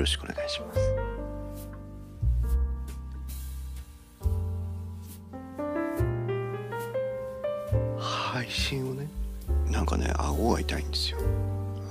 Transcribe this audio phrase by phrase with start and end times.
[0.00, 0.80] ろしくお願いします。
[7.98, 9.06] 配信をね
[9.70, 11.18] なんかね顎が痛いんですよ。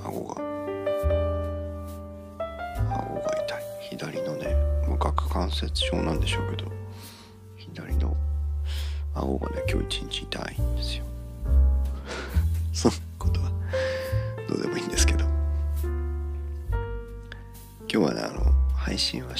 [0.04, 0.40] 顎が。
[2.90, 3.62] 顎が痛い。
[3.90, 4.54] 左のね
[4.88, 6.70] 無角関節症なんでしょうけど
[7.56, 8.16] 左の
[9.14, 11.04] 顎がね今日一日痛いんですよ。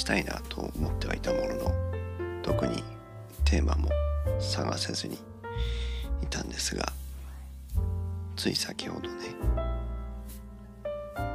[0.00, 1.74] したいなと思ってはいたものの
[2.42, 2.82] 特に
[3.44, 3.90] テーマも
[4.40, 5.18] 探せずに
[6.22, 6.90] いたんですが
[8.34, 9.16] つい先ほどね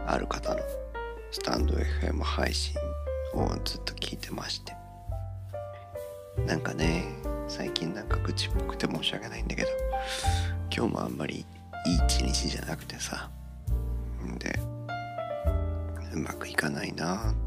[0.08, 0.60] ある方の
[1.30, 2.76] スタンド FM 配信
[3.36, 4.74] をずっと聞いてまして
[6.48, 7.06] なんかね
[7.48, 9.70] 最近なんか愚痴っぽくて申し訳ないんだけど
[10.76, 13.30] 今日もあんまりいい一日じゃなくてさ
[14.40, 14.60] で
[16.14, 17.45] うまくいかないなって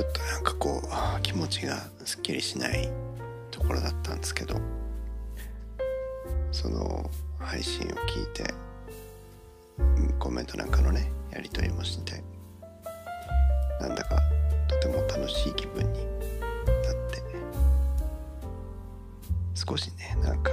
[0.00, 0.82] ょっとなんかこ
[1.18, 2.88] う気持ちがすっきりしない
[3.50, 4.56] ところだったんですけど
[6.52, 8.54] その配信を聞いて
[10.18, 12.22] コメントなんかのねやり取りもして
[13.80, 14.16] なんだか
[14.68, 16.06] とても楽しい気分になっ
[17.10, 17.22] て
[19.54, 20.50] 少しねなんか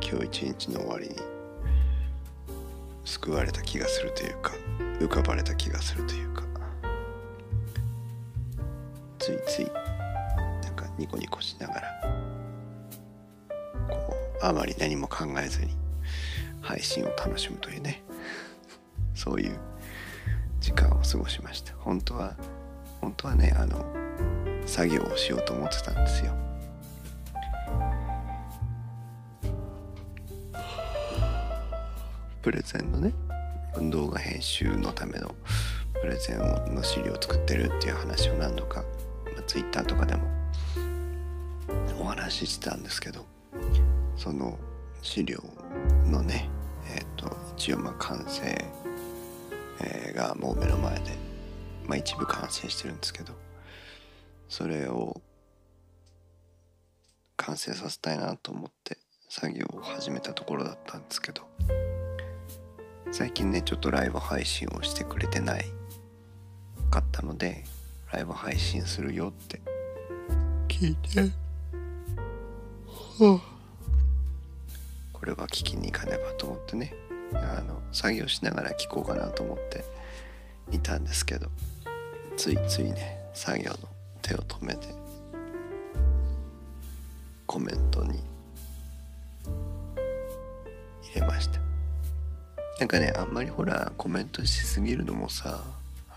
[0.00, 1.16] 今日一日の終わりに
[3.04, 4.52] 救われた気がするというか
[5.00, 6.43] 浮かばれた気がするというか
[9.54, 11.82] ついなんかニコニコしながら
[13.88, 15.70] こうあまり何も考えずに
[16.60, 18.02] 配信を楽しむというね。
[19.14, 19.56] そういう
[20.58, 21.72] 時間を過ごしました。
[21.78, 22.34] 本当は
[23.00, 23.84] 本当はねあの
[24.66, 26.32] 作業をしようと思ってたんですよ。
[32.42, 33.12] プレゼンのね
[33.90, 35.32] 動画編集のための
[36.00, 38.84] プレゼンの資料を作ってるっていう話を何度か、
[39.54, 40.22] まあ、Twitter とかでも
[42.00, 43.24] お話ししてたんですけど
[44.16, 44.58] その
[45.02, 45.38] 資料
[46.06, 46.48] のね
[46.92, 48.42] えっ、ー、と一応まあ完成、
[49.80, 51.12] えー、がもう目の前で、
[51.86, 53.32] まあ、一部完成してるんですけど
[54.48, 55.20] それを
[57.36, 58.98] 完成させたいなと思って
[59.28, 61.42] 作業を始めたところだったんですけど
[63.10, 65.64] 最近ねちょっとライブ配信をしてくれてない
[66.90, 67.64] かったので
[68.14, 69.60] ライブ配信するよって。
[70.68, 71.20] 聞いて、
[73.18, 73.42] はあ、
[75.12, 76.94] これは聞きに行かねばと思ってね。
[77.34, 79.84] あの作業しながら聞こうかなと思って
[80.70, 81.48] いたんですけど。
[82.36, 83.76] ついついね作業の
[84.20, 84.88] 手を止めて
[87.46, 88.18] コメントに
[91.12, 91.60] 入れました。
[92.80, 95.62] なんかねあんまりほらコメントしすぎるのもさ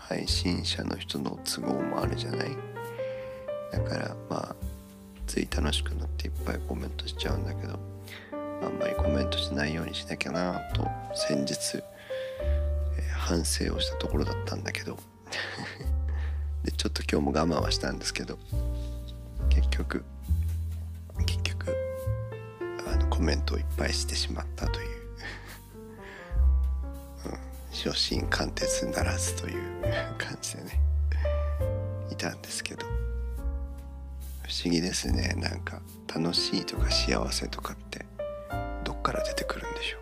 [0.08, 2.48] 配信者の人の都合もあるじゃない？
[3.72, 4.56] だからまあ
[5.26, 7.78] つい楽しくなっていっぱいコメントしちゃうんだけど
[8.32, 11.82] あんまりコメントしないようにしなきゃなと先日、
[12.96, 14.98] えー、反省をしたところだったんだけど。
[16.64, 18.36] でちょっと今日も我慢はしたんですけど
[19.48, 20.04] 結局
[21.24, 21.72] 結局
[22.92, 24.97] あのコメントをいっぱいしてしまったという。
[27.84, 29.62] 初心貫徹ならずという
[30.18, 30.80] 感じでね
[32.10, 32.84] いたんですけど。
[34.48, 35.34] 不思議ですね。
[35.36, 38.06] なんか楽しいとか幸せとかって
[38.82, 39.98] どっから出てくるんでしょ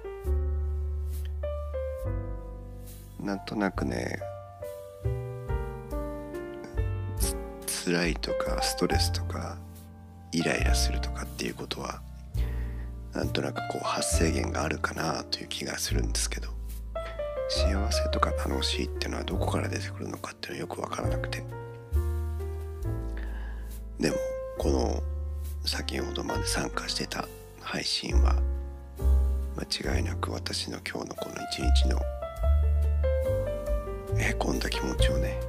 [3.20, 3.26] う。
[3.26, 4.20] なんとなくね
[7.84, 9.58] 辛いとかストレスとか
[10.31, 12.00] イライラするとかっていうことは
[13.12, 16.56] なんとなくこう発生源があるかなという気がするんですけど。
[17.48, 21.44] 幸せとか楽しいっていうのはどこから出てくるのかっていうのはよく分からなくて。
[23.98, 24.16] でも
[24.58, 25.02] この
[25.64, 27.26] 先ほどまで参加してた
[27.60, 28.37] 配信は
[29.56, 32.00] 間違いなく私の今日のこの一日の
[34.19, 35.40] へこんだ気持ちをね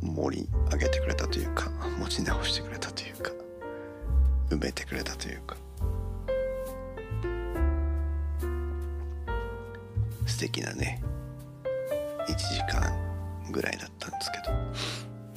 [0.00, 3.30] 盛り上げてくれたというか持ち直してくれたというか
[4.50, 5.56] 埋めてくれたというか。
[10.32, 11.02] 素敵なね
[12.26, 12.90] 1時間
[13.50, 14.38] ぐらいだったんですけ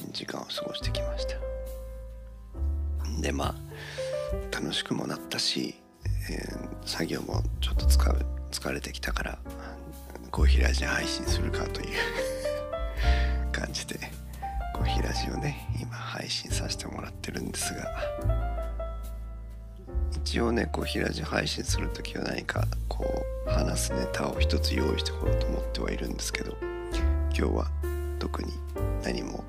[0.03, 1.35] ど時間を過ごしてきました。
[3.21, 3.55] でまあ
[4.55, 5.75] 楽しくもなったし、
[6.31, 9.37] えー、作業もちょっと使う疲れてきたから
[10.31, 11.87] コーヒーラジオ配信するかという
[13.51, 13.99] 感じで
[14.73, 17.85] コーひらじをね今配信させてもらってるんですが
[20.23, 23.24] 一応ねこうひらじ配信する時は何かこう
[23.55, 26.57] 話すネタを一つ用意してこようと思ってはいるんですけど
[27.33, 27.71] 今日は
[28.19, 28.51] 特に
[29.01, 29.45] 何も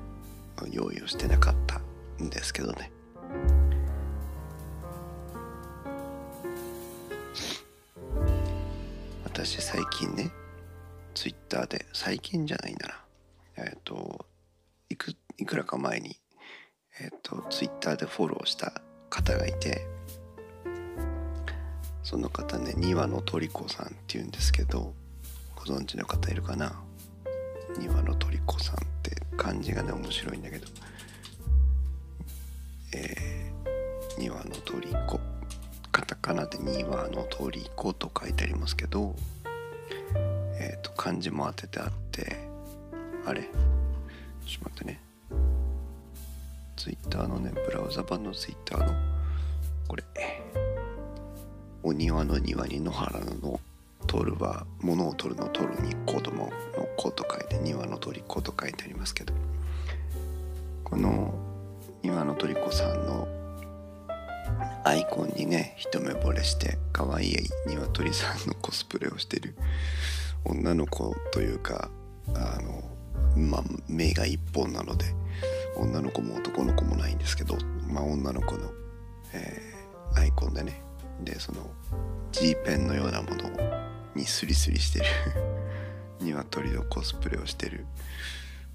[0.71, 1.81] 用意をしてなかった
[2.23, 2.89] んですけどね。
[9.25, 10.31] 私最近ね
[11.13, 12.95] ツイッターで最近じゃないんだな。
[13.57, 14.25] えっ、ー、と
[14.89, 16.17] いくいくらか前に
[17.01, 19.96] えっ、ー、とツイッターでフォローした方がいて
[22.07, 24.93] その方ね庭のトリコさんっていうんですけど
[25.57, 26.71] ご存知の方いるかな？
[27.77, 30.67] 庭のトリコさんって漢字がね面白いんだけど。
[32.93, 35.19] えー、庭のトリコ
[35.91, 39.13] カタカナで庭のトリコと書いてありますけど
[40.57, 42.47] えっ、ー、と漢字も当ててあって
[43.25, 43.41] あれ？
[43.41, 45.01] ちょっと待ってね。
[46.77, 48.93] ツイッターのねブラウザ版のツイッターの
[49.89, 50.05] これ。
[51.87, 53.59] お庭の庭に野原のの
[54.07, 56.51] 取るは物を取るの取るに子供の
[56.97, 59.33] 子と書いて庭の鳥子と書いてありますけど
[60.83, 61.33] この
[62.03, 63.25] 庭の鳥子さんの
[64.83, 67.37] アイコンにね一目惚れして可愛い
[67.67, 69.55] 鶏さんのコスプレをしてる
[70.43, 71.89] 女の子というか
[72.35, 72.83] あの
[73.37, 75.05] まあ目が一本なので
[75.77, 77.55] 女の子も男の子もないんですけど
[77.89, 78.71] まあ女の子の、
[79.33, 80.85] えー、アイコンでね
[81.21, 81.69] でその
[82.31, 83.49] G ペンのようなもの
[84.15, 85.05] にスリスリしてる。
[86.21, 87.85] 鶏のコスプレをしてる。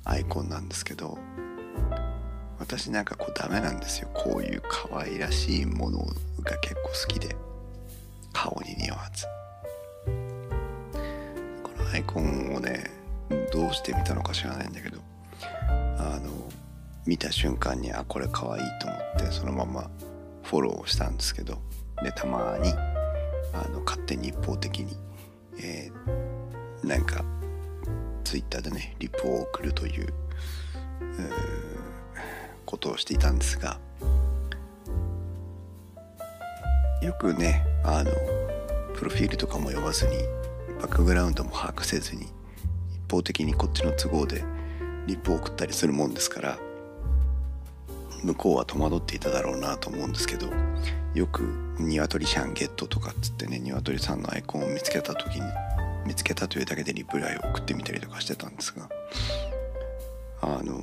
[0.04, 1.18] アイコンなんですけど。
[2.58, 4.08] 私なんかこうダメなんですよ。
[4.14, 5.98] こういう可愛らしいもの
[6.42, 7.36] が結構好きで。
[8.32, 9.26] 顔に似合わず。
[11.62, 12.90] このアイコンをね
[13.52, 14.98] どうして見たのか知らないんだけど。
[15.98, 16.30] あの
[17.06, 19.90] 見た瞬間にあこれ可愛いと思ってそのまま
[20.44, 21.58] フォローをしたんですけど。
[22.02, 22.72] でたまに
[23.52, 24.96] あの勝手に一方的に、
[25.58, 27.24] えー、なんか
[28.24, 30.12] ツイッターでねリプを送るという
[32.64, 33.78] ことをしていたんですが
[37.02, 38.10] よくねあの
[38.94, 40.16] プロフィールとかも読まずに
[40.80, 42.26] バックグラウンドも把握せずに
[42.94, 44.44] 一方的にこっちの都合で
[45.06, 46.58] リプを送ったりするもんですから
[48.22, 50.48] 向こうは戸惑っていただろうなと思うんですけど
[51.14, 51.42] よく
[51.78, 55.46] 「ニワトリシャンゲット」とかっつってねニワトリさんのアイコンを見つけた時に
[56.06, 58.88] 見つけたというだけでリプライを送ってみたりとかしてたんですが
[60.40, 60.80] あの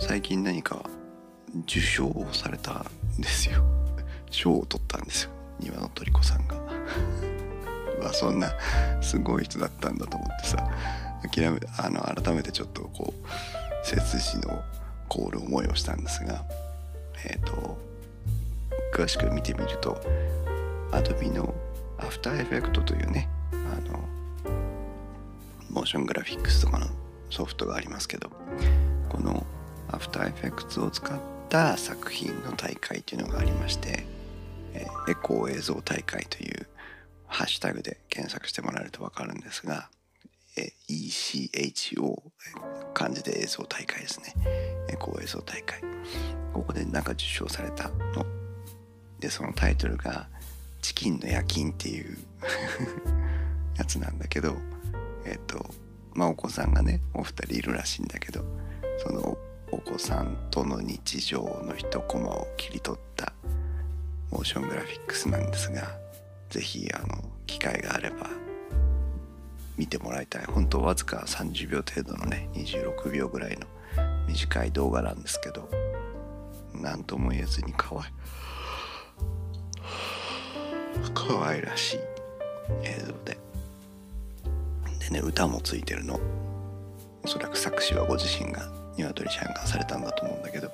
[0.00, 0.88] 最近何か
[1.64, 2.86] 受賞をされた
[3.18, 3.64] んですよ。
[4.30, 5.30] 賞を取ったんですよ。
[5.58, 6.56] 庭の鳥子さんが。
[8.00, 8.52] わそんな
[9.00, 10.70] すごい人だったんだと思ってさ
[11.32, 14.62] 諦めあの改めてちょっとこう背筋の
[15.08, 16.44] 凍る思いをしたんですが
[17.24, 17.78] えっ、ー、と
[18.94, 20.00] 詳しく見てみると
[20.92, 21.54] Adobe の
[21.98, 23.56] After Effects というねあ
[23.90, 23.98] の
[25.70, 26.86] モーショングラフィックスとかの
[27.30, 28.30] ソフトがありますけど
[29.08, 29.46] この
[29.90, 31.18] アフターエフェクツを使っ
[31.48, 34.04] た作品の大会というのがありまして、
[34.74, 36.66] えエコー映像大会という
[37.26, 39.88] ハッシュタグで検索してもらえると分かるんですが、
[40.88, 42.22] ECHO
[42.94, 44.34] 漢字で映像大会ですね。
[44.88, 45.80] エコー映像大会。
[46.52, 48.26] ここでなんか受賞されたの。
[49.20, 50.28] でそのタイトルが
[50.80, 52.18] 「チキンの夜勤」っていう
[53.76, 54.56] やつなんだけど
[55.24, 55.74] えっ、と
[56.14, 58.44] まあお子さんがねお二人いるらしいんだけど
[58.98, 59.36] その
[59.70, 63.32] お子さんとの日常の一コマを切り取った
[64.30, 65.98] モーショングラフィックスなんですが
[66.48, 66.88] 是非
[67.46, 68.28] 機会があれば
[69.78, 70.44] 見てもらいたい。
[70.44, 73.66] 本当わずか30秒程度のね26秒ぐらいの
[74.26, 75.70] 短い動画なんですけど
[76.74, 78.12] 何とも言えずに可愛い。
[81.14, 81.98] 可愛らしい
[82.82, 83.38] 映像で。
[84.98, 86.20] でね歌もついてるの。
[87.22, 90.70] おそらく作詞はご自身が鶏ちゃんがされたんだと思うんだけど。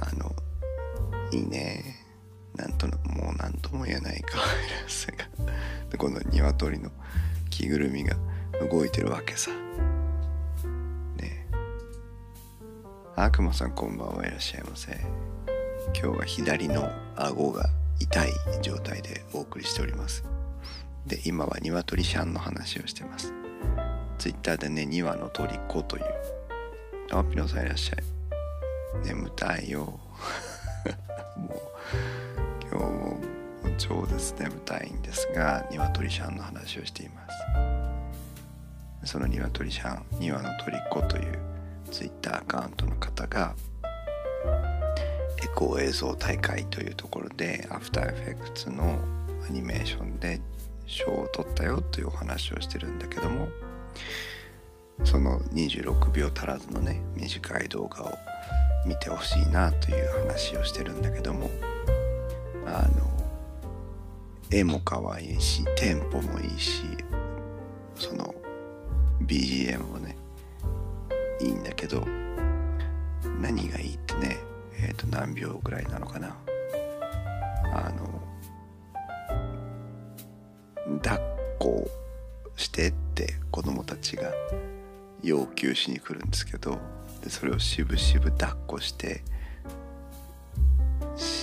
[0.00, 0.34] あの
[1.32, 1.96] いいね。
[2.54, 5.26] なんともう何とも言えない可愛らしさが。
[5.90, 6.90] でこの鶏の
[7.62, 8.16] 着ぐるみが
[8.68, 9.52] 動いてるわけさ。
[11.16, 11.46] ね。
[13.14, 14.98] 悪魔さんこんばんはいらっしゃいませ。
[15.94, 20.24] 今日は左の顎が痛い状態でお送りしております。
[21.06, 23.32] で今は鶏シャンの話をしてます。
[24.18, 26.04] ツイッターでね2羽の虜という。
[27.12, 29.06] あピノさんいらっしゃい。
[29.06, 30.00] 眠たいよ。
[31.38, 31.60] もう
[32.68, 33.11] 今日も
[33.78, 37.82] 超絶眠たいんですが鶏シャンの話をしています。
[39.04, 41.38] その鶏シャン2羽の虜という
[41.90, 43.54] ツイッターアカウントの方が
[45.42, 48.98] エコー映像大会というところでアフターエフェクツの
[49.44, 50.40] アニメーションで
[50.86, 53.48] 賞を取ったよというお話をしてるんだけども
[55.04, 58.12] その26秒足らずのね短い動画を
[58.86, 61.50] 見てほしいなという話をしてるんだけども
[62.66, 63.21] あの
[64.52, 66.82] 絵も可愛いしテンポもいいし
[67.96, 68.34] その
[69.26, 70.16] BGM もね
[71.40, 72.06] いいんだけど
[73.40, 74.36] 何がいいってね
[74.78, 76.36] えっ、ー、と何秒ぐらいなのかな。
[77.74, 78.20] あの
[81.00, 81.20] 抱っ
[81.58, 81.90] こ
[82.56, 84.30] してって子供たちが
[85.22, 86.78] 要求しに来るんですけど
[87.22, 89.22] でそれをしぶしぶ抱っこして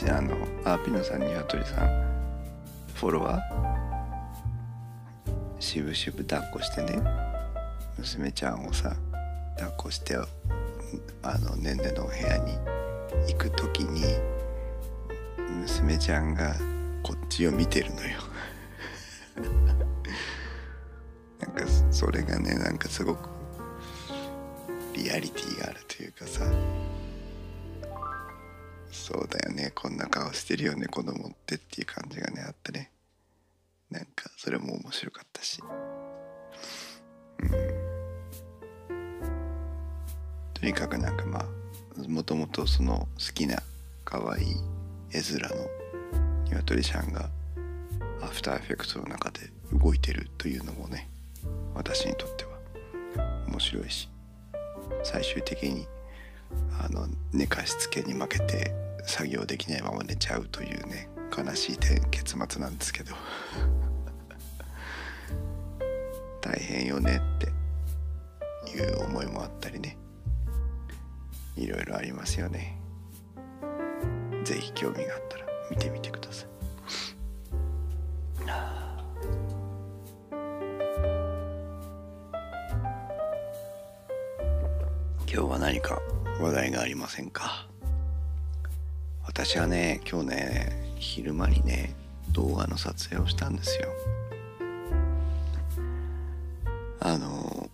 [0.08, 0.36] あの
[0.66, 2.09] あピノさんニワトリさん
[3.00, 5.62] フォロワー？
[5.62, 7.01] しぶしぶ抱っこしてね。
[7.98, 8.94] 娘ちゃんをさ
[9.56, 10.18] 抱っこして
[11.22, 12.58] あのねんねのお部屋に
[13.32, 14.03] 行く時に
[15.62, 16.53] 娘ちゃんが
[17.01, 18.20] こっちを見てるのよ。
[21.39, 23.29] なんかそれがねなんかすごく
[24.94, 26.44] リアリティがあるというかさ。
[29.12, 29.72] そうだよね。
[29.74, 30.86] こんな顔してるよね。
[30.86, 32.92] 子供ってっていう感じがねあってね。
[33.89, 35.60] なんかそれも面白かったし。
[37.39, 37.50] うん。
[40.54, 43.58] とにかくなんかまあもともとその好きな
[44.06, 44.46] 可愛い
[45.12, 45.56] 絵面の
[46.46, 47.30] ニワトリちゃんが
[48.22, 49.39] アフターエフェクトの中で
[49.74, 51.10] 動いてるというのもね
[51.74, 52.51] 私にとっては
[53.48, 54.08] 面白いし
[55.04, 55.88] 最終的に
[56.84, 61.77] あの寝かしつけに負けて作業できないまま寝ちゃうというね悲しい
[62.12, 63.15] 結末なんですけど。
[66.41, 67.48] 大変よねって
[68.72, 69.98] いう思いもあったりね。
[71.56, 72.77] いろいろありますよね。
[74.44, 76.50] 是非興味があったら見てみてください。
[85.32, 86.01] 今日は何か
[86.41, 87.68] 話題がありませんか？
[89.41, 91.96] 私はね今日ね昼間にね
[92.34, 93.88] 動画の撮影をしたんですよ。
[97.00, 97.69] あの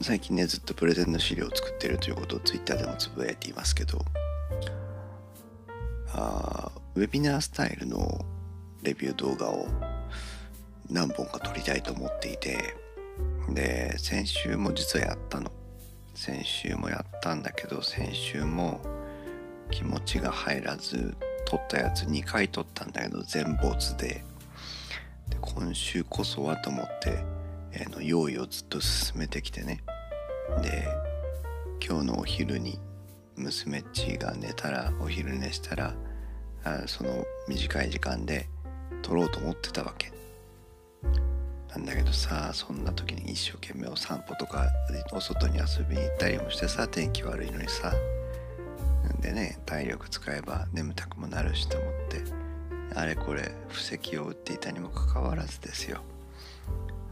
[0.00, 4.04] 最近ねずっとプレゼンの資料を作ってるということをツイッターでもつぶやいていますけど
[6.14, 8.24] あウェビナースタイルの
[8.82, 9.66] レビュー動画を
[10.88, 12.76] 何本か撮りたいと思っていて
[13.48, 15.50] で先週も実はやったの。
[16.14, 18.99] 先週もやったんだけど先週も
[19.70, 24.24] 気持ちが入らず撮ったやつ2回撮ったんだけど全没で。
[25.28, 27.24] で今週こそはと思って、
[27.72, 29.82] えー、の用意をずっと進めてきてね。
[30.62, 30.88] で
[31.84, 32.78] 今日のお昼に
[33.36, 35.94] 娘っちが寝たらお昼寝したら
[36.64, 38.48] あその短い時間で
[39.02, 40.12] 撮ろうと思ってたわけ。
[41.70, 44.68] なんだけどさそんな時に一生懸命お散歩とか
[45.12, 47.92] お外に遊びに行ったりもしてさ天気悪いのにさ
[49.20, 52.22] でね体力使えば眠たくもなるしと思って
[52.94, 56.02] あれこれ布石を打っていたにもかかわらずですよ。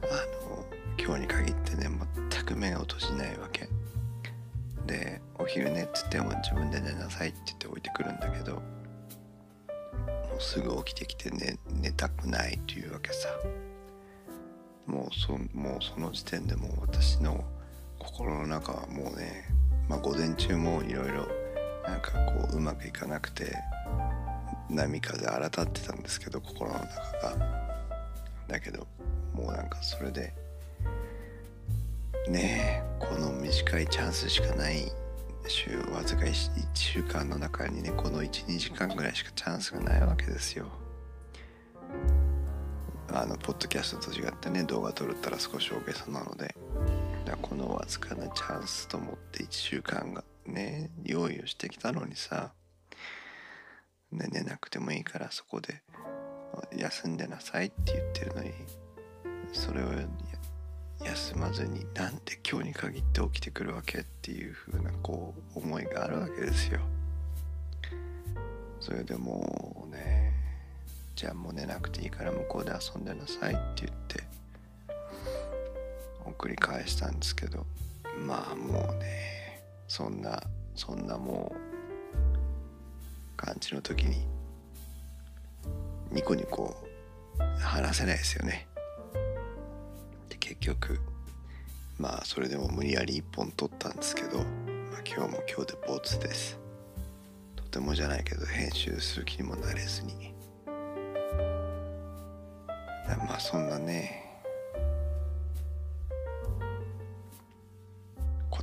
[0.03, 0.07] あ
[0.47, 0.65] の
[0.99, 1.89] 今日に限ってね
[2.31, 3.69] 全く目を閉じないわけ。
[4.87, 8.61] でお昼寝っつっても自分で寝なさいって言って置いてくるんだけども
[10.39, 13.29] うすぐ起きてきて寝寝たくないというわけさ。
[14.89, 17.45] もうそもうその時点でもう私の
[17.99, 19.45] 心の中はもうね
[19.87, 21.29] まあ午前中もいろいろ
[21.89, 23.57] なんかこううまくいかなくて
[24.69, 26.87] 波風荒立ってたんですけど心の中
[27.37, 27.59] が。
[28.47, 28.87] だけど
[29.35, 30.33] もうなんかそれで
[32.29, 34.93] ねえこの短いチャンスしかない。
[35.47, 40.67] 週わずか 1, 1週間の中にねこの12時間ぐらいしかチャンスがないわけですよ。
[43.11, 46.55] あのポッドキャストと違ってね動画撮るったら少し大げさなので。
[47.37, 52.53] このわずかなチャンスと思って1週間がね用意をしてきたのにさ、
[54.13, 55.83] ね、寝なくてもいいからそこで
[56.77, 58.53] 休んでなさいって言ってるのに
[59.53, 59.87] それを
[61.05, 66.81] 休まずになんで今日に限って起きてくるわけっていう風なこう思いがあるわけですよ。
[68.81, 70.33] それでもうね
[71.15, 74.28] じゃあもう寝なくていいから向こうで遊んでなさいって言って
[76.29, 77.67] 送り返したんですけど
[78.27, 80.43] まあもうねそんな
[80.75, 84.27] そんなもう感じの時に
[86.11, 86.77] ニコニコ
[87.61, 88.67] 話せないですよね。
[90.29, 90.99] で結局
[91.99, 94.47] まあそれでも無理やり一本取ったんですけど、まあ、
[95.07, 96.59] 今日も今日でボツです。
[97.57, 100.35] とてもじゃないけど編集する気にもなれずに。
[103.27, 104.28] まあそんなね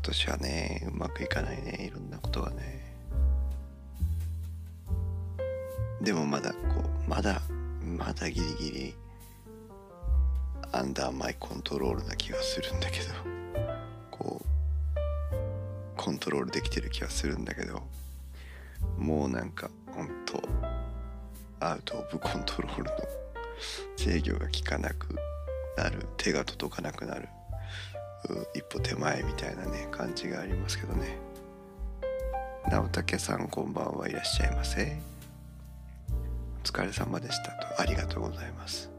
[0.06, 1.88] 年はねうまくいかないね。
[1.88, 2.96] いろんなことがね。
[6.02, 6.58] でもまだこ
[7.08, 7.42] うまだ
[7.82, 8.96] まだギリギリ
[10.72, 13.06] アンダーマイコントロールな気がするんだけど
[14.12, 14.98] こう
[15.96, 17.82] コントロールできてる気がするんだけど
[18.98, 20.42] もうなんかほんと
[21.60, 22.92] アウト・オブ・コントロールの
[23.96, 25.16] 制御が効かなく
[25.78, 27.28] なる手が届かなくなる。
[28.54, 31.18] 一歩手前みたいなね感じがありますけどね。
[32.70, 34.98] 直武さんこんばんはいらっしゃいませ。
[36.64, 37.82] お疲れ様でしたと。
[37.82, 38.90] ありがとうございます。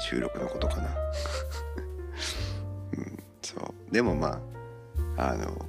[0.00, 0.88] 収録のことかな。
[2.98, 3.92] うんそう。
[3.92, 4.40] でもま
[5.16, 5.66] ああの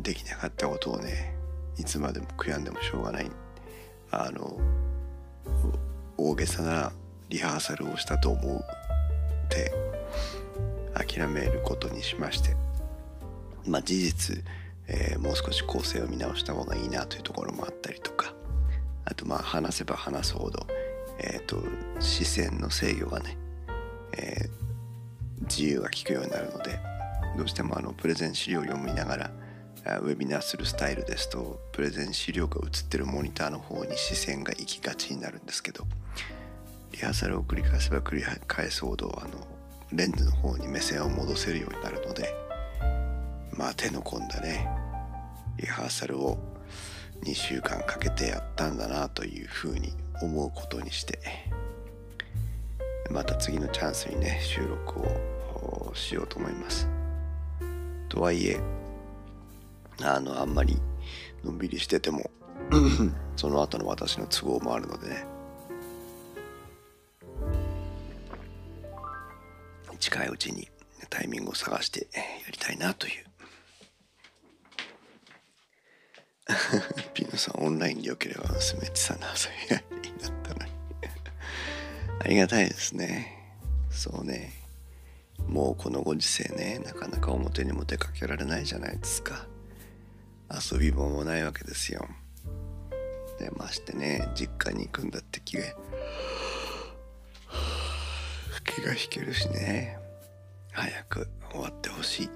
[0.00, 1.34] できなかったことをね
[1.76, 3.30] いつまでも悔やんでもしょうがない。
[4.10, 4.58] あの
[6.16, 6.92] 大げさな
[7.28, 8.56] リハーサルをしたと思う。
[8.56, 9.72] って
[10.98, 12.56] 諦めることにしまして
[13.66, 14.44] まあ事実、
[14.86, 18.34] えー、もう少し構成を見直した方がいいなというところもあったりとか
[19.04, 20.66] あとまあ話せば話すほど、
[21.18, 21.62] えーと、
[21.98, 23.36] 視線の制御がね、
[24.12, 26.78] えー、自由が利くようになるので
[27.36, 29.30] どうしてもあのプレゼン資料を読みながら
[30.00, 35.84] ウェビナーするスタイルですとプレゼン資料が映ってるモニターの方に視線が行きがちになるんですけど
[36.92, 39.57] リハーサルを繰り返せば繰り返すほどあの
[39.92, 42.34] レンズの方に目線を戻せるようになるので
[43.56, 44.68] まあ手の込んだね
[45.56, 46.38] リハーサルを
[47.24, 51.18] 2週間かけてやったんだなというふうに思うことにして
[53.10, 56.88] また次のチャンスにね収録をしようと思います。
[58.08, 58.60] とはいえ
[60.02, 60.78] あのあんまり
[61.44, 62.30] のんびりしてても
[63.36, 65.24] その後の私の都合もあるのでね
[69.98, 70.68] 近いうちに
[71.10, 73.24] タイミングを探してやりたいなという。
[77.12, 80.72] ピノさんオンラインでよければ娘っちさんの遊び相手になったのに
[82.20, 83.36] ありがたいですね。
[83.90, 84.52] そうね。
[85.46, 89.46] もうこのご時世ねなかなか表にも出かけられないじゃないですか。
[90.50, 92.08] 遊び場もないわけですよ。
[93.38, 95.64] でましてね実家に行くんだって気が
[98.78, 99.98] 気が引けるしね。
[100.70, 102.30] 早く終わってほしい。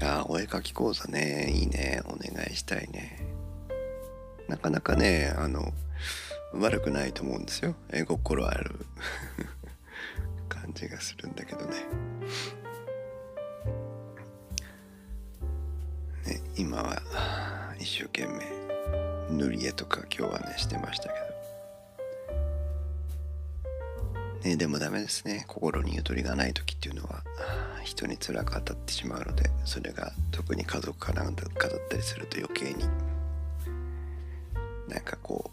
[0.00, 1.50] あお絵描き講座ね。
[1.50, 2.02] いいね。
[2.06, 3.26] お願いしたいね。
[4.46, 5.72] なかなかねあの
[6.52, 7.74] 悪くないと思うんですよ。
[7.90, 8.86] 絵心ある。
[10.48, 11.72] 感じがするんだけどね。
[16.26, 17.02] ね今は
[17.80, 21.35] 一生懸命塗り絵とか今日はねしてましたけど。
[24.44, 25.44] ねでもダメですね。
[25.48, 27.22] 心にゆとりがない時っていうのは
[27.84, 32.84] 人に辛く当たってしまうのでそれが特に家族かなんかだったりすると余計に。
[34.88, 35.50] なんかこ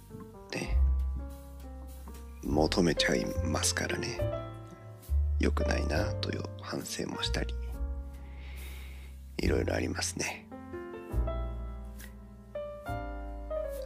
[0.52, 0.78] うね
[2.44, 4.20] 求めちゃいますからね。
[5.40, 7.54] 良くないなという反省もしたり
[9.40, 10.46] いろいろありますね。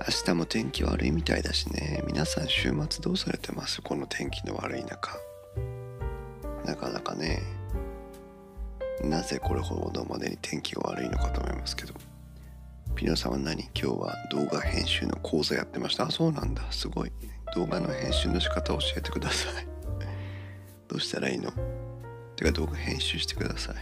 [0.08, 2.02] 明日も天気悪いみたいだしね。
[2.08, 3.82] 皆さん週末どうされてます？
[3.82, 5.12] この天気の悪い中。
[6.64, 7.42] なかなかね。
[9.04, 11.94] なぜこれほどまでに天気が悪いのかと思いますけど。
[12.96, 13.64] ピノさんは何？
[13.64, 16.06] 今日は動画編集の講座やってました？
[16.06, 16.64] あそうなんだ。
[16.72, 17.12] すごい。
[17.54, 19.68] 動画の編集の仕方を教えてください。
[20.88, 21.52] どうしたらいいの？
[22.38, 23.76] てか動画編集してください。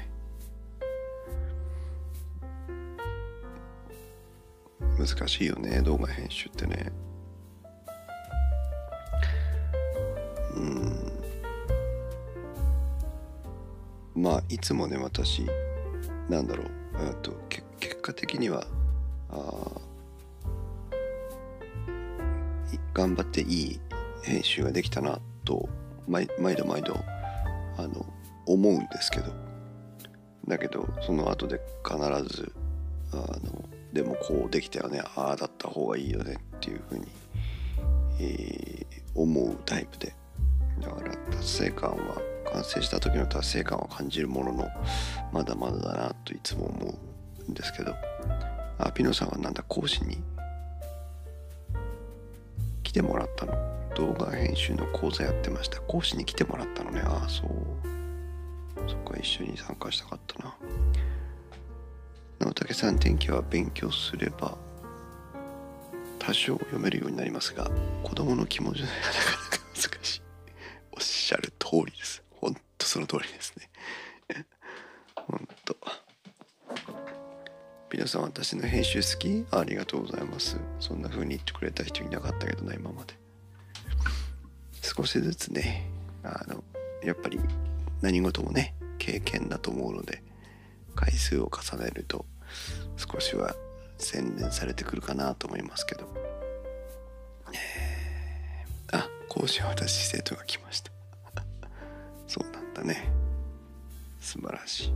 [5.05, 6.91] 難しいよね動画編集ってね。
[10.55, 11.11] うん。
[14.15, 15.45] まあいつもね私
[16.29, 16.67] なんだろう。
[17.21, 18.65] と結果的には
[19.29, 19.71] あ
[22.93, 23.79] 頑張っていい
[24.23, 25.67] 編集ができたなと
[26.07, 26.95] 毎度毎度
[27.77, 28.05] あの
[28.45, 29.45] 思うんですけど。
[30.47, 31.97] だけどその後で必
[32.35, 32.53] ず
[33.11, 35.01] あのでもこうできたよね。
[35.15, 37.08] ああだった方がいいよねっていうふうに、
[38.19, 40.13] えー、思うタイプで。
[40.81, 44.67] だから達成感は完成した時の達成感を感じるものの
[45.31, 46.93] まだまだだなといつも思
[47.47, 47.95] うんですけど。
[48.77, 50.21] あピノさんはなんだ講師に？
[52.84, 53.53] 来てもらったの？
[53.95, 55.79] 動画編集の講座やってました。
[55.79, 57.01] 講師に来てもらったのね。
[57.05, 57.49] ああそう。
[58.89, 60.53] そっか一緒に参加したかったな。
[62.39, 64.58] 直武さん天気は勉強すれば
[66.19, 67.69] 多少読めるようになりますが
[68.04, 70.21] 子供の気持ちはなかなか難しい。
[70.91, 72.24] おっしゃる通りです。
[72.32, 73.69] ほんとその通りですね。
[75.15, 75.78] ほんと。
[77.91, 79.45] 皆さん私の編集好き？
[79.52, 80.58] ありがとうございます。
[80.80, 83.13] そんな風に言ってくれた人いなかったけどな今まで。
[84.82, 85.89] 少しずつね
[86.24, 86.63] あの
[87.04, 87.39] やっぱり
[88.02, 90.24] 何事もね経験だと思うので
[90.95, 92.25] 回数を重ねると
[92.97, 93.55] 少しは
[93.97, 96.08] 洗練されてくるかなと思いますけど、
[97.53, 100.91] えー、あ講師は私生徒が来ました。
[102.27, 103.10] そうなんだね。
[104.19, 104.93] 素晴らしい。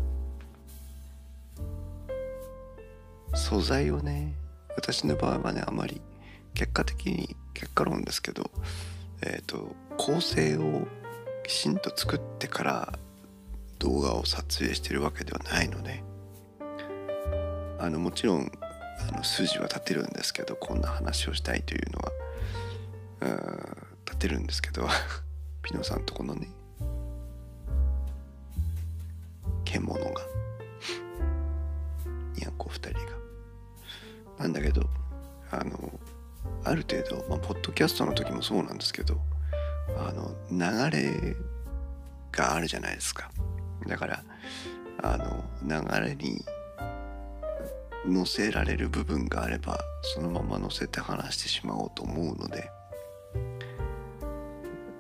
[3.36, 4.34] 素材をね
[4.76, 6.02] 私の場合はねあまり
[6.54, 8.50] 結果的に結果論ですけど
[9.22, 10.88] えっ、ー、と構成を
[11.44, 13.00] きちんと作ってから
[13.80, 16.04] 動画を撮影してるわけではないので
[17.80, 18.52] あのもちろん
[19.10, 22.12] あの筋は立てるんですけどこんな話をしたいというのは
[23.22, 24.88] うん立てるんですけど
[25.64, 26.50] ピノさんとこのね
[29.64, 30.10] 獣が
[32.36, 33.20] にゃんこ2人が。
[34.40, 34.90] なんだけど
[35.52, 36.00] あの
[36.64, 39.20] ある程度、まあ、ポッドキャストの時もそうなんですけど
[39.98, 41.36] あの流れ
[42.32, 43.30] があるじゃないですか。
[43.90, 44.24] だから
[45.02, 46.46] あの流れに
[48.08, 52.70] 載せられる部分があればそのまま載せて話してしまおうと思うので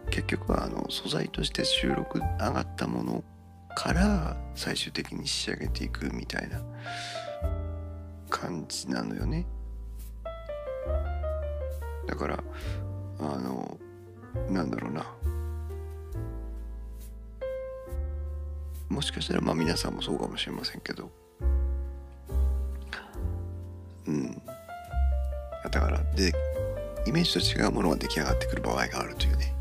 [0.09, 3.23] 結局はあの素材として収録上がったもの
[3.75, 6.61] から最終的に仕上げていくみたいな
[8.29, 9.45] 感じなのよね。
[12.07, 12.43] だから
[13.19, 13.77] あの
[14.49, 15.05] なんだろうな。
[18.89, 21.11] もしかしたらまあ皆さんもそうかもしれませんけど。
[24.07, 24.41] うん。
[25.63, 26.33] だからで
[27.05, 29.55] イメージと違うものが出来上がってくる場合があるというね。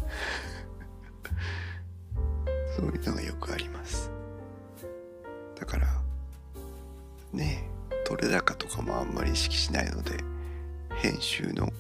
[2.75, 4.11] そういうのがよくあります。
[5.61, 5.87] だから
[7.33, 7.69] ね
[8.07, 10.25] 取れ高とかもあんまり意識しないので
[10.97, 11.71] 編集の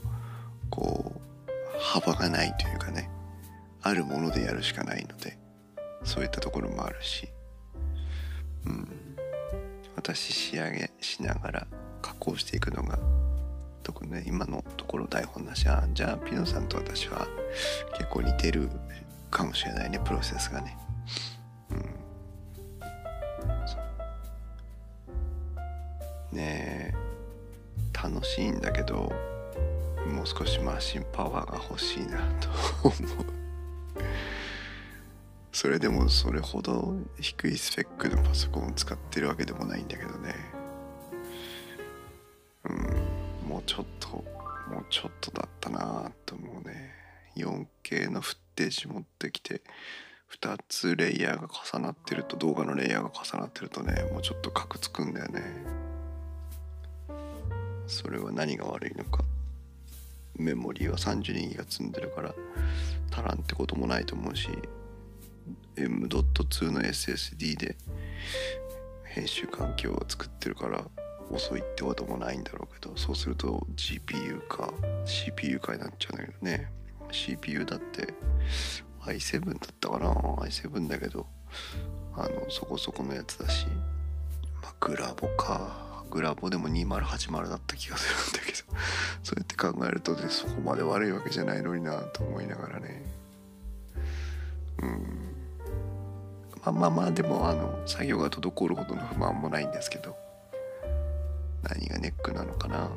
[0.69, 1.13] こ
[1.47, 3.09] う幅がないというかね
[3.81, 5.39] あるものでやるしかないので
[6.05, 7.29] そういったところもあるし。
[10.15, 11.67] 私仕上げしながら
[12.01, 12.99] 加工していくのが
[13.83, 15.69] 特にね今のところ台本なし。
[15.69, 17.27] あじゃあピノさんと私は
[17.93, 18.71] 結構似てる
[19.31, 20.79] かもしれないねプロセスがね。
[26.33, 26.37] うん。
[26.37, 26.95] ねえ
[27.93, 29.13] 楽しいんだけど
[30.07, 32.49] もう少しマシンパワーが欲しいなと
[32.85, 33.48] 思う。
[35.61, 40.33] それでもそれほど低いスペックのパソコンを使ってるわけでもないんだけどね。
[42.63, 42.73] う
[43.45, 43.49] ん。
[43.49, 44.23] もうちょっとも
[44.83, 46.93] うちょっとだったなと思うね。
[47.35, 49.63] 4K のフッテージ持ってきて
[50.41, 55.43] 2つレイヤーが重なってると動画のレイヤーが重なってるとねもうちょっとカクつくんだよね。
[57.89, 59.25] それは何が悪いのか。
[60.37, 62.33] メモリーは32ギガ積んでるから
[63.11, 64.51] 足らんってこともないと思うし。
[65.79, 67.77] M.2 の SSD で
[69.05, 70.85] 編集環境を作ってるから
[71.31, 74.73] 遅いってこともないんだろうけどそうすると GPU か
[75.05, 76.71] CPU かになっちゃうんだけどね
[77.11, 78.15] CPU だって
[79.01, 81.27] i7 だったかな？i7 だけど
[82.15, 83.67] あのそこそこのやつだし、
[84.63, 85.89] まあ、グラボか。
[86.11, 88.59] グラボでも2080だった気がするんだけど
[89.23, 93.03] そうやって考えるとねそこまで悪いわけじゃないのになと思いながらね。
[94.79, 95.38] うん。
[96.69, 100.17] あまあまあでもあの作業が滞るほどの不満もないんですけど。
[101.63, 102.89] 何がネックなのかな。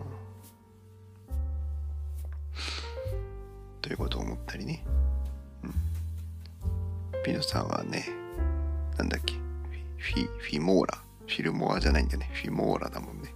[3.82, 4.84] ということを思ったりね、
[5.64, 8.06] うん、ピノさんはね
[8.98, 9.34] なんだっけ。
[9.98, 10.98] フィフィモーラ。
[11.28, 12.30] フィルモアじゃないんだね。
[12.34, 13.34] フィモーラだもんね。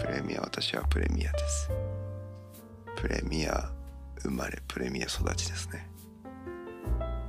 [0.00, 1.70] プレミア私はプレミアです。
[2.96, 3.70] プレミア
[4.20, 5.88] 生まれプレミア育ちですね。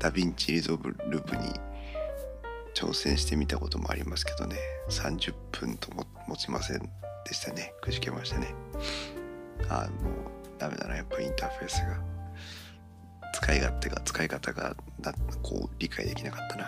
[0.05, 1.51] ダヴィンチリゾルブに
[2.75, 4.55] 挑戦してみたこともありますけどね。
[4.87, 6.79] 30分とも持ちません
[7.25, 7.73] でしたね。
[7.81, 8.53] くじけましたね。
[9.67, 11.99] あもうダメだなやっぱインターフェースが。
[13.33, 16.65] 使い勝手が使い方がなこう理解できなかったな。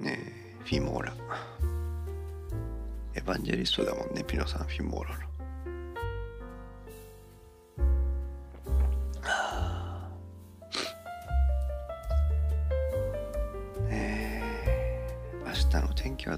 [0.00, 1.14] ねえフィモーラ。
[3.14, 5.29] エヴァンジェリストだもんねピノさんフィモーラの。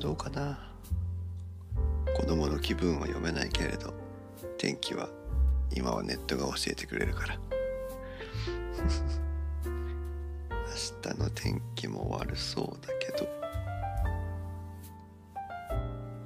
[0.03, 0.59] どうかな。
[2.17, 3.95] 子供の気分は読めないけれど
[4.59, 5.09] 天気は
[5.73, 7.39] 今はネットが教えてくれるから。
[9.65, 13.29] 明日の天気も悪そうだけど。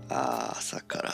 [0.09, 1.06] ああ朝から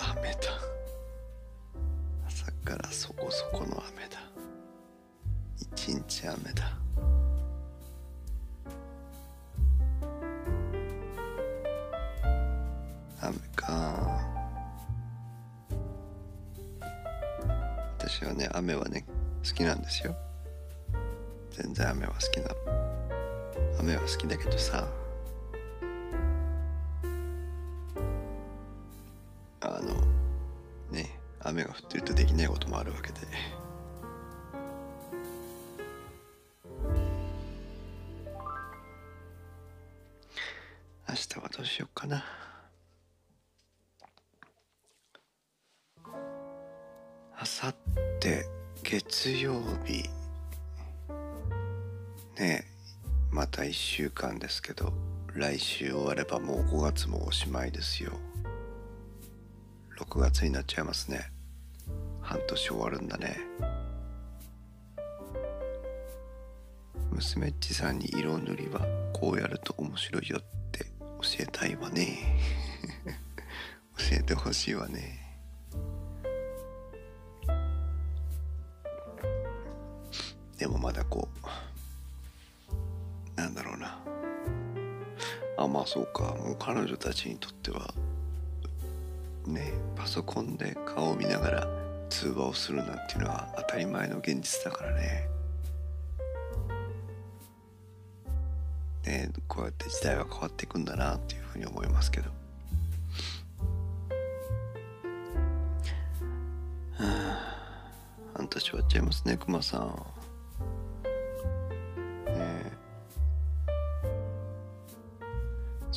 [13.23, 14.21] 雨か。
[17.99, 19.07] 私はね雨はね
[19.49, 20.17] 好きなんですよ。
[21.53, 22.51] 全然雨は好きな
[23.79, 24.89] 雨は好きだけどさ。
[29.61, 29.95] あの
[30.91, 33.21] ね雨が降ってるとできないこともあるわけで。
[54.03, 54.93] 週間ですけど
[55.33, 58.11] 来週終わればもう5月もおしまいですよ。
[59.97, 61.31] 6月になっちゃいますね。
[62.21, 63.37] 半年終わるんだね。
[67.12, 68.81] 娘っちさんに色塗りは
[69.12, 72.41] こうやると面白いよって教えたいわね。
[73.99, 75.21] 教えてほしいわね。
[80.59, 81.62] でもまだこう
[83.43, 83.99] なんだろうな。
[85.59, 86.23] あまあそうか。
[86.23, 87.93] もう彼女たちにとっては
[89.47, 91.69] ねパソコンで顔を見ながら
[92.09, 95.29] 通話をするなんていうのは当たり前の現実だからね。
[99.05, 102.31] ねこうやって時代は変わっていくんだなっていうふうに思いますけど。
[102.31, 102.35] は
[107.01, 107.57] あ
[108.35, 110.22] 半年終わっちゃいますねクマさん。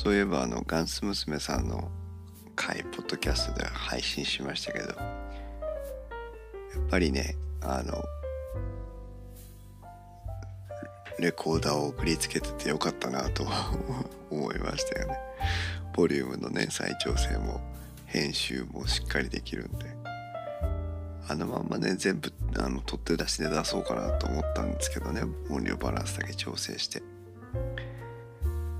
[0.06, 1.90] そういえばあのガンス娘さんの
[2.54, 8.04] 回ポッドキャストで配信しましたけどやっぱりねあの
[11.18, 13.48] レコーダーを送りつけててよかったなと
[14.30, 15.18] 思いましたよね。
[15.92, 17.60] ボリュームのね再調整も
[18.04, 19.86] 編集もしっかりできるんで。
[21.28, 27.02] あのまんまね全部あの取って出しで出そうかなと思ったんですけどね音量バランスだけ調整して。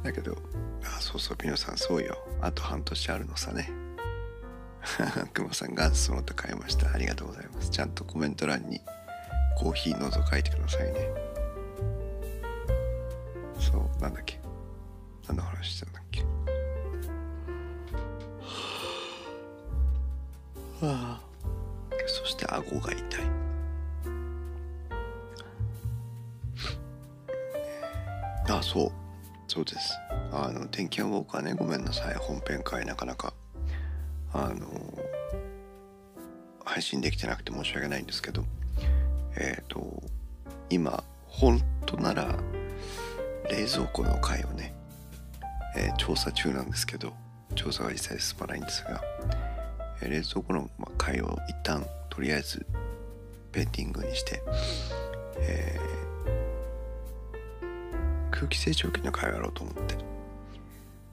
[0.05, 0.37] だけど
[0.85, 2.17] あそうそうピノさんそうよ。
[2.41, 3.71] あと半年あるのさね。
[5.33, 6.93] くまさんガンスのと買いました。
[6.93, 7.71] ありがとうございます。
[7.71, 8.81] ちゃんとコメント欄に
[9.59, 11.09] コーヒーのぞ書いてくださいね。
[13.59, 14.41] そうなんだっけ。
[15.27, 16.23] 何の話してたんだっけ。
[20.87, 21.21] はあ。
[22.07, 23.03] そして顎が痛い。
[28.49, 28.93] あそう。
[29.49, 29.93] そうです
[30.33, 32.15] あの天気予報かねごめんなさい。
[32.15, 33.33] 本編会なかなか
[34.33, 34.67] あの
[36.65, 38.45] 配信できてなくて申し訳ないんですけど。
[39.39, 40.03] えっ、と
[40.71, 42.35] 今本当なら
[43.51, 44.75] 冷蔵庫の回をね、
[45.77, 47.13] えー調査中なんですけど
[47.55, 49.03] 調査は一切進まないんですが、
[50.01, 52.67] えー冷蔵庫のまあ回を一旦とりあえず
[53.53, 54.43] ペンディングにして、
[55.39, 55.97] えー
[58.31, 60.16] 空気清浄機の回をやろうと思って。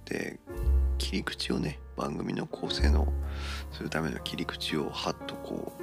[0.06, 0.39] で
[0.98, 3.12] 切り口をね番組の構成の
[3.72, 5.82] するための切り口をはっとこう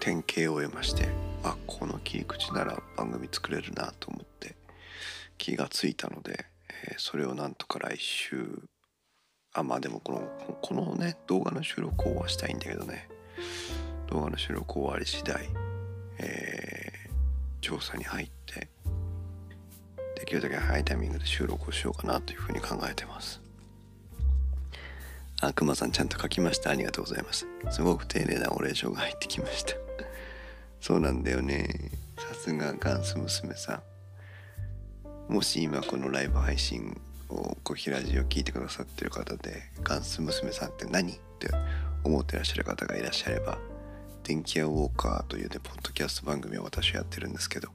[0.00, 1.08] 典型を得まして
[1.42, 4.56] あこの切り口なら番組作れるなと思って
[5.38, 6.46] 気がついたので、
[6.84, 8.62] えーそれをなんとか来週
[9.52, 10.28] あまあでもこの
[10.62, 13.08] このね動画の収録をはしたいんだけどね
[14.08, 15.48] 動画の収録終わり次第、
[16.18, 17.00] えー
[17.60, 18.68] 調査に入って
[20.20, 23.40] できるだけ早いタイミングで収録をしようかなというふうに考えてます。
[25.40, 26.70] あくまさんちゃんと書きました。
[26.70, 27.46] ありがとうございます。
[27.70, 29.72] すごく丁寧なお礼状が入ってきました。
[30.80, 31.90] そうなんだよね。
[32.18, 33.82] さすがガンス娘さ
[35.28, 35.32] ん。
[35.32, 41.48] もし今このライブ配信を小平ラジオ聞いてくださってる方でガンス娘さんって何って
[42.04, 43.58] 思ってらっしゃる方がいらっしゃれば
[44.24, 47.68] 電気屋ウォーカーというねポッドキャスト番組を私はやってるんですけど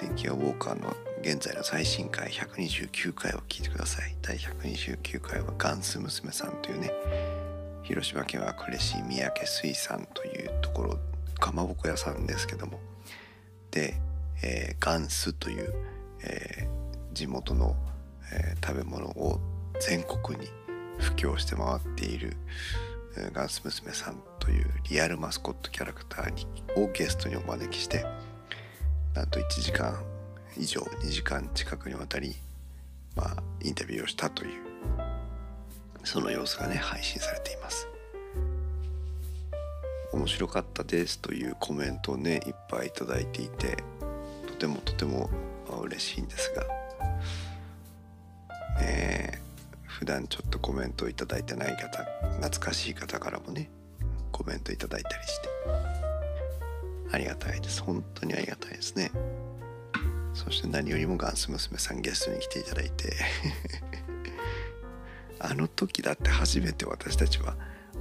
[0.00, 4.16] 電気屋ウォーカーの現在の最新回129回を聞いてください。
[4.22, 6.90] 第129回はガンス娘さんというね
[7.82, 10.98] 広島県は呉市三宅水産というところ
[11.38, 12.80] かまぼこ屋さんですけども。
[13.70, 14.00] で、
[14.42, 15.74] えーガンスという、
[16.22, 16.80] えー
[17.12, 17.76] 地元の、
[18.32, 19.38] えー食べ物を
[19.80, 20.48] 全国に
[20.98, 22.38] 布教して回っている
[23.32, 28.06] ガンス娘さんというリアルマスコットキャラクターをゲストにお招きして
[29.14, 30.02] なんと1時間
[30.56, 32.36] 以上2時間近くにわたり、
[33.16, 34.60] まあ、インタビューをしたという
[36.04, 37.86] その様子がね配信されています。
[40.12, 43.76] 面白かったですというコメントをねいっぱいいただいていて
[44.48, 45.30] とてもとても
[45.82, 46.64] 嬉しいんですが
[48.80, 49.40] ね
[49.84, 52.04] 普段ちょっとコメントをいいてない方
[52.40, 53.70] 懐かしい方からもね
[54.32, 55.99] コメントいいたりして
[57.12, 57.82] ありがたいです。
[57.82, 59.10] 本当にありがたいですね。
[60.34, 63.16] そして何よりもガンス娘さんゲストに来ていただいて。
[65.42, 67.56] あの時だって初めて私たちは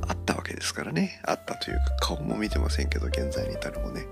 [0.05, 1.21] 会ったわけですからね。
[1.23, 4.05] 会ったというか顔も見てませんけど現在に至るもね。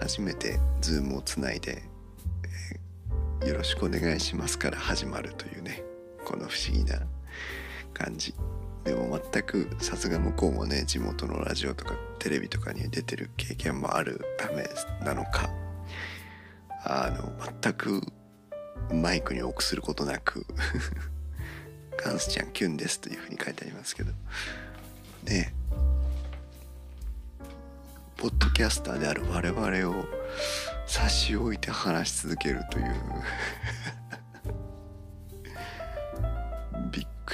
[0.00, 1.82] 初めてズームをつないで、
[3.40, 5.82] えー、よろしくお願いします」から始まるというね。
[6.24, 7.00] この不思議な
[7.92, 8.34] 感じ。
[8.84, 14.68] でも全くさすが向こうもね地元のラジオとかテレビとかに出てる経験もあるため
[15.04, 15.50] なのか。
[16.86, 18.02] あの全く
[18.92, 20.46] マイクに臆することなく。
[21.96, 24.12] ガンスちゃんキュンですというふうに書いてありますけど。
[25.24, 25.54] ね。
[28.16, 30.04] ポッドキャスターである我々を
[30.86, 32.94] 差し置いて話し続けるという。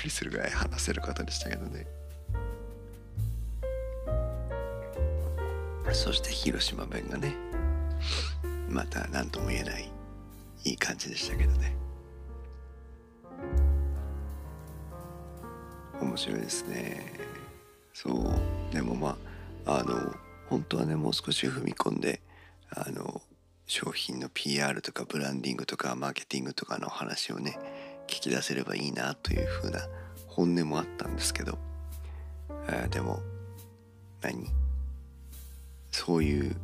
[0.01, 1.87] くりするぐらい話せる方でしたけどね。
[5.93, 7.35] そして広島弁がね
[8.69, 9.91] また何とも言えない
[10.65, 11.75] いい感じでしたけどね。
[16.01, 17.13] 面白いですね。
[17.93, 18.75] そう。
[18.75, 19.19] でもま
[19.67, 20.15] ああの
[20.49, 22.23] 本当はねもう少し踏み込んで
[22.71, 23.21] あの
[23.67, 27.59] 商品の PR とかブランディングとかマーケティングとかの話をね
[28.11, 29.81] 聞き出せればいいなというふうな
[30.27, 31.59] 本音もあったんですけど。
[32.68, 33.20] あでも
[34.20, 34.46] 何？
[35.90, 36.57] そういう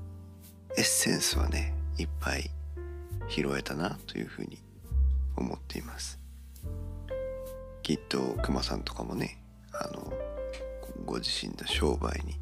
[0.76, 2.50] エッセンスはねいっぱい
[3.28, 4.58] 拾えたなというふうに
[5.36, 6.18] 思っています。
[7.82, 10.12] きっとクマさんとかもねあの
[11.04, 12.34] ご自身の商売に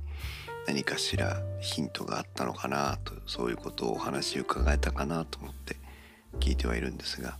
[0.67, 5.77] 何かしらヒントがあったのかなとそういうことをお話伺えたかなと思って
[6.41, 7.39] 聞いてはいるんですが、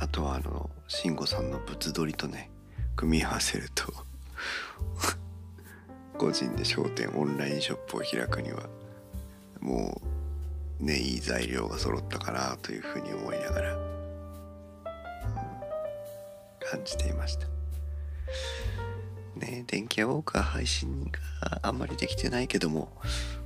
[0.00, 2.50] あとはあの慎吾さんの物撮りとね
[2.96, 3.92] 組み合わせると
[6.18, 8.68] 個人で商店オンラインショップを開くには
[9.60, 10.00] も
[10.80, 13.76] うねいい材料が揃ったかなというふうに思いながら
[16.70, 17.46] 感じていました。
[19.36, 21.04] ね電気屋ウォーカー配信
[21.40, 22.92] があんまりできてないけども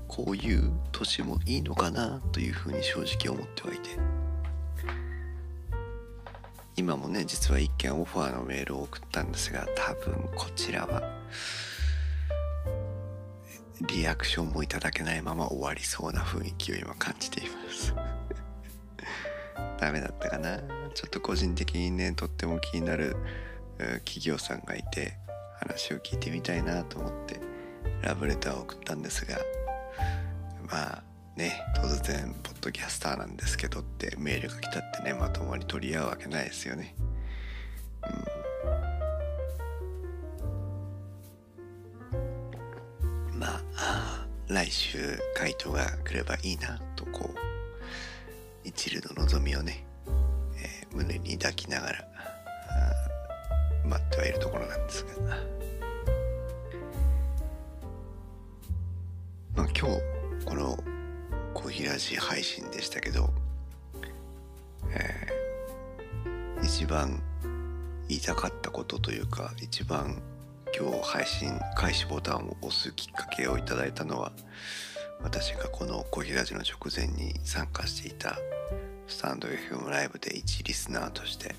[0.09, 4.22] こういう年もいいのかなというふうに正直思ってはいて。
[6.77, 11.03] 今もね実は一件オファーのメールを送ったんですが多分こちらは
[13.89, 17.95] リアクションもいただけないまま終わりそうな雰囲気を今感じています。
[19.81, 20.59] ダメだったかな？
[20.95, 23.17] ちょっと個人的にねとっても気になる
[24.05, 25.19] 企業さんがいて
[25.59, 27.41] 話を聞いてみたいなと思って
[28.03, 29.39] ラブレターを送ったんですが
[30.71, 31.03] まあ
[31.37, 36.95] ね突然ポッドキャスターなんですけどってメールが来たってねまともに取り合うわけないですよね。
[43.33, 47.39] うん、まあ来週回答が来ればいいなとこう
[48.65, 49.87] 一縷の望みをね、
[50.57, 52.12] えー、胸に抱きながら
[61.93, 63.29] ラジ配信でしたけど、
[64.89, 67.23] えー、一番
[68.09, 70.23] 言いたかったことというか一番
[70.75, 74.33] 今日配信開始ボタンを押すきっかけをいただいたのは
[75.23, 78.39] 私がこのコーヒーラジの直前に参加していた
[79.07, 81.55] スタンド FM ライブで一リスナーとして、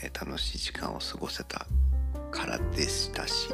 [0.00, 1.66] えー、楽しい時間を過ごせた
[2.30, 3.48] からでしたし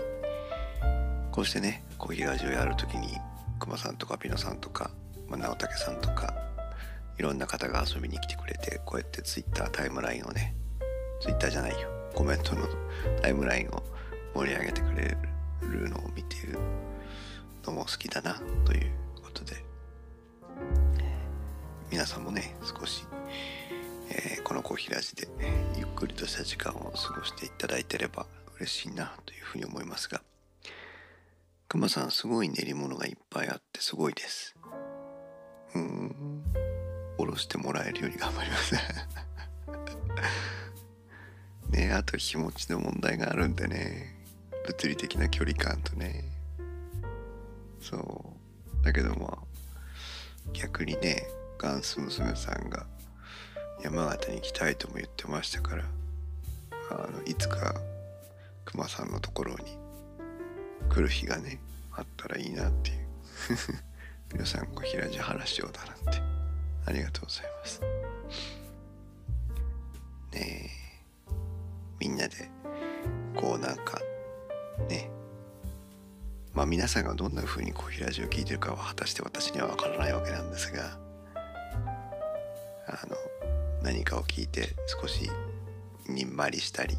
[1.30, 3.16] こうしてねコーヒーラジオやる時に
[3.62, 4.91] くまさんとかピノさんとか、
[5.29, 6.35] まあ、直武さんとか
[7.18, 10.55] いろんな方が遊びに来てくれてこうやってツイッタータイムラインをね
[11.20, 12.66] ツイッターじゃないよコメントの
[13.20, 13.83] タイムラインを
[14.35, 15.16] 盛り上げてくれ
[15.62, 16.59] るのを見ている
[17.64, 18.91] のも好きだなという
[19.23, 19.57] ことで
[21.91, 23.05] 皆さんもね少し、
[24.11, 25.29] えー、このコーヒーラジで
[25.77, 30.23] ゆっくりとした時間を過ごしていただいてれば嬉しいなというふうに思いますが
[31.73, 34.55] くまさんすごい練り物がいっぱいあってすごいです。
[35.75, 36.45] うん
[37.18, 38.75] おろしてもらえるように頑張ります。
[41.70, 44.20] ねあと気持ちの問題があるんでね。
[44.66, 46.25] 物理的な距離感とね。
[47.81, 48.37] そ
[48.81, 48.85] う。
[48.85, 49.39] だけどまあ
[50.53, 51.27] 逆にね
[51.59, 52.87] ガンス娘さんが
[53.83, 55.85] 山形に行きたいとも言ってましたから
[56.91, 57.81] あのいつか
[58.64, 59.79] 熊さんのところに
[60.89, 61.61] 来る日がね
[61.93, 62.97] あったらいいなっていう。
[64.33, 66.22] 皆さん小平寺原しようだなんて。
[66.85, 67.80] ありがとうございます。
[70.33, 70.83] ねえ。
[72.01, 72.51] みんなで
[73.37, 74.01] こうなんか
[74.89, 75.09] ね
[76.53, 80.99] まあ皆さんがどんな風に小平寺を聞いてるかは果たして私には分からないわけなんですが
[82.89, 83.16] あの
[83.83, 84.70] 何かを聞いて
[85.01, 85.30] 少し
[86.09, 86.97] にんまりしたり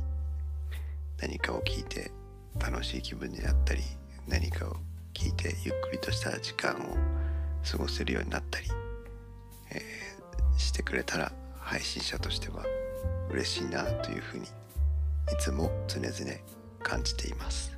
[1.19, 2.11] 何かを聞いて
[2.59, 3.81] 楽しい気分になったり
[4.27, 4.77] 何かを
[5.13, 7.12] 聞いてゆっくりとした時間を
[7.69, 8.67] 過ごせるようになったり、
[9.71, 12.63] えー、してくれたら配信者としては
[13.29, 14.47] 嬉しいなというふうにい
[15.39, 16.13] つも常々
[16.81, 17.71] 感じています。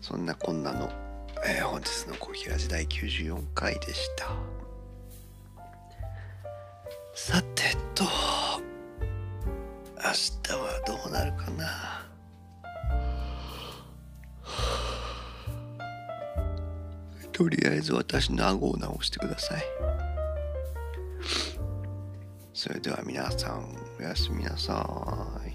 [0.00, 0.90] そんなこんなの、
[1.44, 4.28] えー、本日の「コーヒーラジ第94回でした。
[7.14, 8.10] さてと明
[10.10, 12.01] 日はどうなるかな。
[17.32, 19.62] とりあえず私の顎を直してください。
[22.52, 24.86] それでは皆さんおやすみなさ
[25.46, 25.51] い。